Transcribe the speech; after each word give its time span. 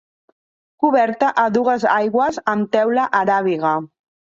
Coberta 0.85 1.29
a 1.43 1.45
dues 1.59 1.87
aigües 1.99 2.43
amb 2.57 2.77
teula 2.79 3.09
aràbiga. 3.25 3.81